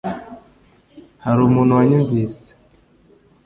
hari 1.23 1.39
umuntu 1.47 1.71
wanyumvise 1.77 2.47